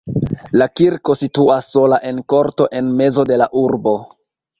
La 0.59 0.65
kirko 0.79 1.15
situas 1.19 1.67
sola 1.75 1.99
en 2.11 2.21
korto 2.35 2.67
en 2.79 2.89
mezo 3.03 3.27
de 3.33 3.39
la 3.43 3.49
urbo. 3.65 3.95